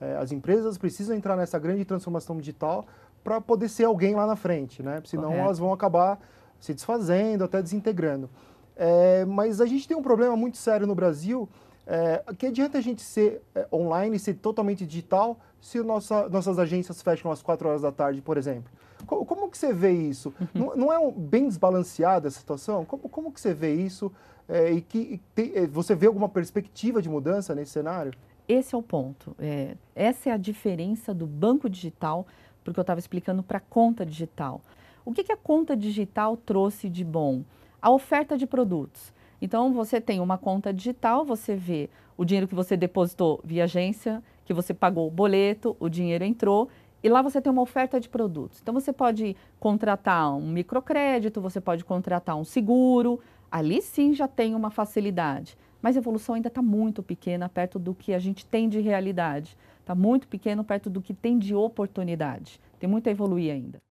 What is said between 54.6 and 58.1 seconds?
facilidade. Mas a evolução ainda está muito pequena perto do